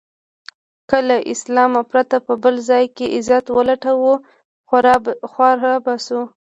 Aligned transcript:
که 0.89 0.97
له 1.07 1.17
اسلام 1.33 1.73
پرته 1.91 2.17
په 2.27 2.33
بل 2.43 2.55
څه 2.67 2.77
کې 2.95 3.05
عزت 3.17 3.45
و 3.49 3.57
لټوو 3.67 4.13
خوار 5.31 5.57
به 5.85 5.93
شو. 6.05 6.21